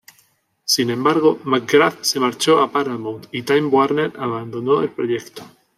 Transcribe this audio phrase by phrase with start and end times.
[0.65, 5.45] Sin embargo, McGrath se marchó a Paramount, y Time Warner abandonó el proyecto.